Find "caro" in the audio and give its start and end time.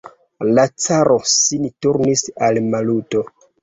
0.85-1.19